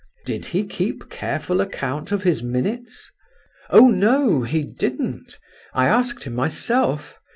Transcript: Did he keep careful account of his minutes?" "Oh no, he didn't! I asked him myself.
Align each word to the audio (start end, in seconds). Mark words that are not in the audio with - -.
Did 0.25 0.45
he 0.45 0.65
keep 0.65 1.11
careful 1.11 1.61
account 1.61 2.11
of 2.11 2.23
his 2.23 2.41
minutes?" 2.41 3.11
"Oh 3.69 3.87
no, 3.89 4.41
he 4.41 4.63
didn't! 4.63 5.37
I 5.75 5.85
asked 5.85 6.23
him 6.23 6.33
myself. 6.33 7.19